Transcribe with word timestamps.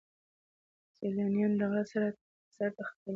سیلانیان 0.97 1.51
د 1.59 1.61
غره 1.69 1.83
سر 1.91 2.01
ته 2.75 2.81
ختلي 2.87 3.07
دي. 3.07 3.09